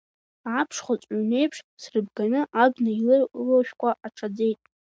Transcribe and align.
Аԥшхәынҵә 0.59 1.05
ҩнеиԥш, 1.17 1.57
срыбганы, 1.81 2.41
абна 2.63 2.91
инылашәкәа 2.97 3.91
аҽаӡеит… 4.05 4.59